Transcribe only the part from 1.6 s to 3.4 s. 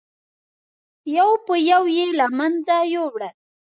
یو یې له منځه یووړل.